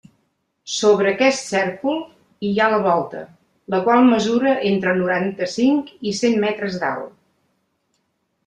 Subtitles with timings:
[0.75, 1.99] Sobre aquest cèrcol
[2.47, 3.21] hi ha la volta,
[3.75, 7.17] la qual mesura entre noranta-cinc i cent metres d'alt.